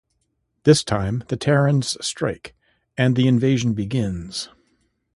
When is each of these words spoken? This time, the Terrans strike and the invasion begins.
This 0.63 0.83
time, 0.83 1.23
the 1.27 1.37
Terrans 1.37 1.95
strike 2.03 2.55
and 2.97 3.15
the 3.15 3.27
invasion 3.27 3.73
begins. 3.73 4.49